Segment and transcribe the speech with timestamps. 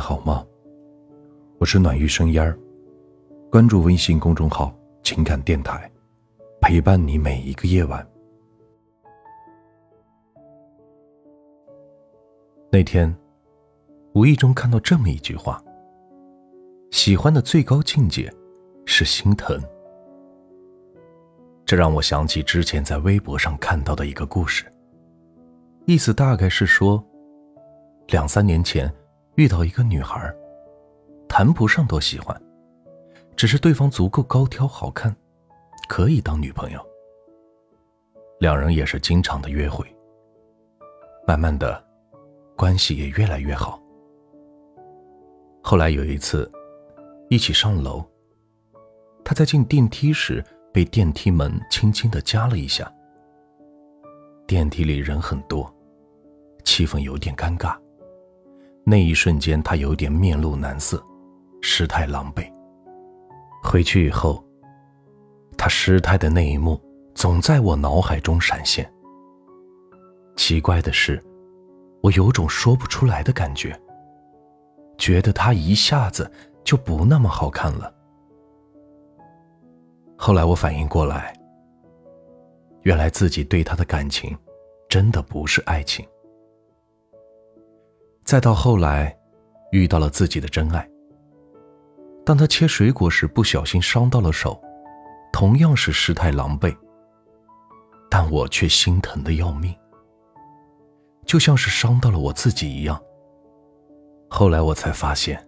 [0.00, 0.44] 好吗？
[1.58, 2.58] 我是暖玉生烟儿，
[3.50, 5.88] 关注微信公众号“情感电台”，
[6.60, 8.04] 陪伴你每一个夜晚。
[12.72, 13.14] 那天，
[14.14, 15.62] 无意中看到这么一句话
[16.90, 18.32] ：“喜欢的最高境界
[18.86, 19.60] 是心疼。”
[21.66, 24.64] 这让我想起之前在微博上看到的一个故事，
[25.84, 27.04] 意思大概是说，
[28.08, 28.90] 两三年前。
[29.36, 30.34] 遇到一个女孩，
[31.28, 32.40] 谈不上多喜欢，
[33.36, 35.14] 只是对方足够高挑好看，
[35.88, 36.80] 可以当女朋友。
[38.38, 39.86] 两人也是经常的约会，
[41.26, 41.82] 慢慢的，
[42.56, 43.80] 关系也越来越好。
[45.62, 46.50] 后来有一次，
[47.28, 48.04] 一起上楼，
[49.22, 52.90] 他在进电梯时被电梯门轻轻的夹了一下。
[54.46, 55.72] 电梯里人很多，
[56.64, 57.78] 气氛有点尴尬。
[58.90, 61.00] 那一瞬间，他有点面露难色，
[61.62, 62.52] 失态狼狈。
[63.62, 64.44] 回去以后，
[65.56, 66.76] 他失态的那一幕
[67.14, 68.92] 总在我脑海中闪现。
[70.34, 71.22] 奇怪的是，
[72.02, 73.80] 我有种说不出来的感觉，
[74.98, 76.28] 觉得他一下子
[76.64, 77.94] 就不那么好看了。
[80.16, 81.32] 后来我反应过来，
[82.82, 84.36] 原来自己对他的感情，
[84.88, 86.04] 真的不是爱情。
[88.30, 89.12] 再到后来，
[89.72, 90.88] 遇到了自己的真爱。
[92.24, 94.62] 当他切水果时不小心伤到了手，
[95.32, 96.72] 同样是失态狼狈，
[98.08, 99.74] 但我却心疼的要命，
[101.26, 103.02] 就像是伤到了我自己一样。
[104.28, 105.44] 后来我才发现，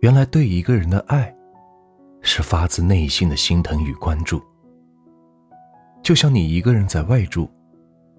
[0.00, 1.32] 原来对一个人的爱，
[2.20, 4.42] 是发自内心的心疼与关注。
[6.02, 7.48] 就像你一个人在外住，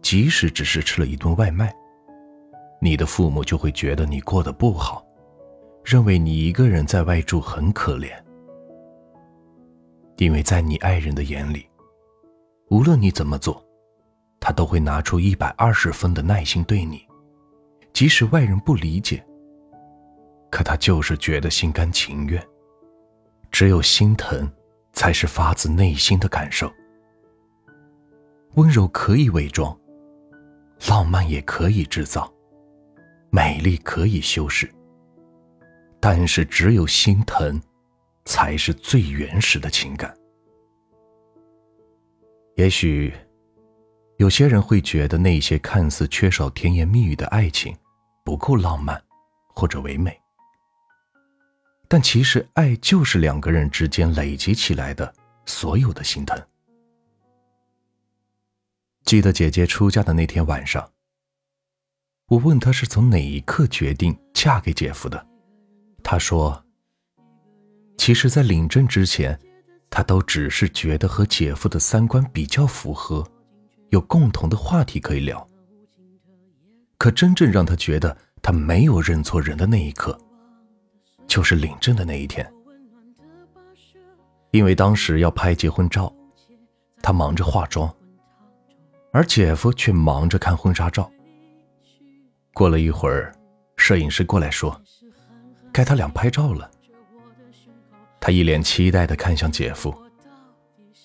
[0.00, 1.74] 即使只是吃了一顿外卖。
[2.86, 5.04] 你的父母就会觉得你过得不好，
[5.82, 8.12] 认为你一个人在外住很可怜。
[10.18, 11.68] 因为在你爱人的眼里，
[12.70, 13.60] 无论你怎么做，
[14.38, 17.04] 他都会拿出一百二十分的耐心对你，
[17.92, 19.20] 即使外人不理解，
[20.48, 22.40] 可他就是觉得心甘情愿。
[23.50, 24.48] 只有心疼，
[24.92, 26.72] 才是发自内心的感受。
[28.54, 29.76] 温柔可以伪装，
[30.88, 32.32] 浪漫也可以制造。
[33.36, 34.66] 美丽可以修饰，
[36.00, 37.60] 但是只有心疼，
[38.24, 40.16] 才是最原始的情感。
[42.54, 43.12] 也许，
[44.16, 47.76] 有些人会觉得那些看似缺少甜言蜜语的爱情，
[48.24, 48.98] 不够浪漫，
[49.48, 50.18] 或者唯美。
[51.88, 55.14] 但其实，爱就是两个人之间累积起来的
[55.44, 56.42] 所有的心疼。
[59.04, 60.90] 记得姐姐出嫁的那天晚上。
[62.28, 65.26] 我问他是从哪一刻决定嫁给姐夫的，
[66.02, 66.60] 他说
[67.96, 69.38] ：“其实，在领证之前，
[69.88, 73.24] 他都只是觉得和姐夫的三观比较符合，
[73.90, 75.46] 有共同的话题可以聊。
[76.98, 80.18] 可真正让他觉得他没有认错人的那一刻，
[81.28, 82.44] 就是领证的那一天。
[84.50, 86.12] 因为当时要拍结婚照，
[87.00, 87.94] 他忙着化妆，
[89.12, 91.08] 而姐夫却忙着看婚纱照。”
[92.56, 93.34] 过了一会儿，
[93.76, 94.80] 摄影师过来说
[95.70, 96.70] ：“该他俩拍照了。”
[98.18, 99.94] 他一脸期待地看向姐夫，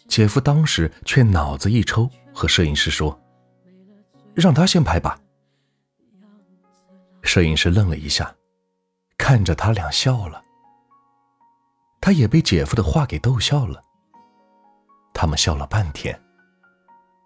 [0.07, 3.19] 姐夫当时却脑子一抽，和摄影师说
[4.34, 5.19] ：“让他先拍吧。”
[7.22, 8.33] 摄影师愣了一下，
[9.18, 10.41] 看着他俩笑了。
[12.00, 13.83] 他也被姐夫的话给逗笑了。
[15.13, 16.18] 他们笑了半天，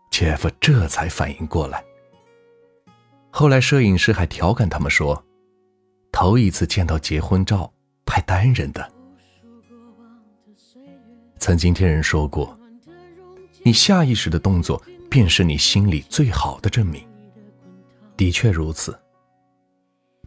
[0.09, 1.85] 姐夫这才反应过来。
[3.37, 5.21] 后来，摄影师还调侃他们说
[6.09, 7.69] ：“头一次见到结婚照
[8.05, 8.89] 拍单人的。”
[11.37, 12.57] 曾经听人说过
[13.61, 17.05] ：“你下意识的动作，便是你心里最好的证明。”
[18.15, 18.97] 的确如此。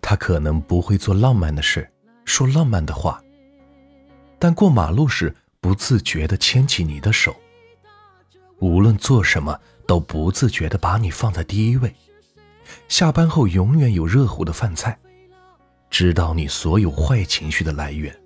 [0.02, 1.90] 他可能不会做浪漫的事，
[2.26, 3.24] 说浪漫的话，
[4.38, 7.34] 但过马路时不自觉的牵起你的手，
[8.58, 11.90] 无论做什么都不自觉的把你放在第一位。
[12.88, 14.98] 下班后永远有热乎的饭菜，
[15.90, 18.18] 知道你所有坏情绪的来源，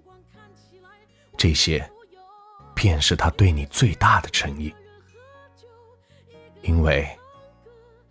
[1.37, 1.87] 这些，
[2.73, 4.73] 便是他对你最大的诚意。
[6.63, 7.07] 因为，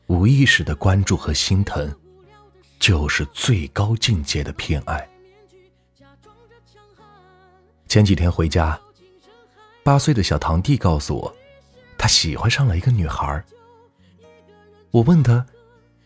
[0.08, 1.90] 无意识的关注和心疼，
[2.80, 5.08] 就是最高境界的偏爱。
[7.88, 8.80] 前几天回家，
[9.84, 11.34] 八岁的小堂弟告诉我，
[11.98, 13.42] 他喜欢上了一个女孩。
[14.92, 15.46] 我问他。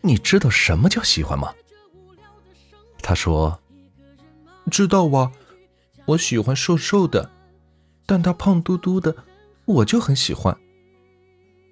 [0.06, 1.52] 你知道什么叫喜欢吗？
[3.02, 3.60] 他说
[4.70, 5.30] ：“知道哇，
[6.04, 7.30] 我喜欢瘦瘦的，
[8.06, 9.14] 但他胖嘟嘟的，
[9.64, 10.56] 我就很喜欢。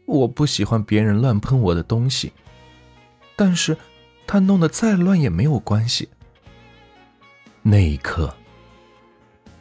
[0.06, 2.32] 我不喜欢别人乱碰我的东西，
[3.36, 3.76] 但是
[4.26, 6.08] 他弄得再乱也没有关系。
[7.62, 8.34] 那一刻，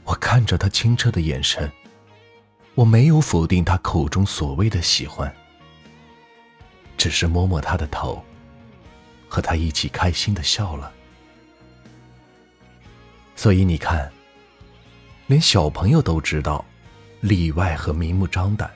[0.04, 1.72] 我看着他清澈的眼神，
[2.76, 5.34] 我没有否定他口中所谓的喜欢，
[6.98, 8.22] 只是摸摸他的头，
[9.34, 10.94] 和他一起开心的笑了。
[13.36, 14.12] 所以你看，
[15.26, 16.64] 连小朋友都知道，
[17.20, 18.70] 里外和明目张胆，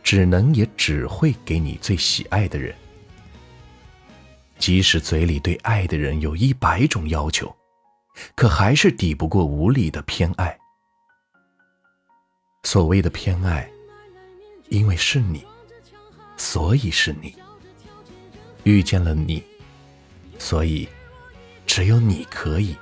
[0.00, 2.72] 只能也只会给你最喜爱的人，
[4.56, 7.52] 即使嘴里对爱的人有一百种要求。
[8.36, 10.56] 可还是抵不过无理的偏爱。
[12.62, 13.68] 所谓的偏爱，
[14.68, 15.44] 因为是你，
[16.36, 17.34] 所以是你。
[18.62, 19.42] 遇见了你，
[20.42, 20.88] 所以
[21.68, 22.76] 只有你可以。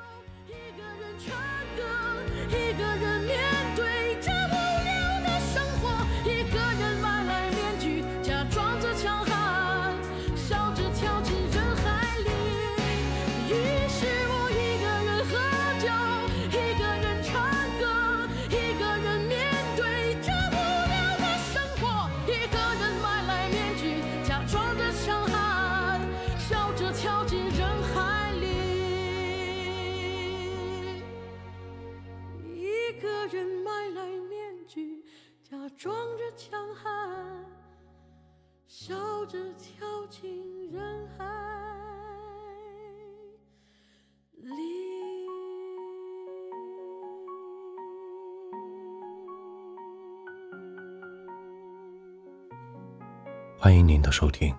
[53.62, 54.56] 欢迎您的收听，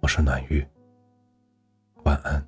[0.00, 0.66] 我是暖玉，
[2.02, 2.47] 晚安。